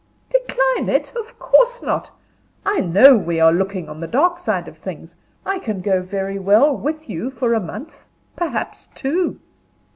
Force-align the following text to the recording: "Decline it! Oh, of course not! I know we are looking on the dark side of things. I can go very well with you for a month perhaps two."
"Decline 0.31 0.89
it! 0.89 1.13
Oh, 1.15 1.21
of 1.21 1.37
course 1.37 1.79
not! 1.83 2.09
I 2.65 2.79
know 2.79 3.15
we 3.15 3.39
are 3.39 3.53
looking 3.53 3.87
on 3.87 3.99
the 3.99 4.07
dark 4.07 4.39
side 4.39 4.67
of 4.67 4.79
things. 4.79 5.15
I 5.45 5.59
can 5.59 5.79
go 5.79 6.01
very 6.01 6.39
well 6.39 6.75
with 6.75 7.07
you 7.07 7.29
for 7.29 7.53
a 7.53 7.59
month 7.59 8.03
perhaps 8.35 8.89
two." 8.95 9.39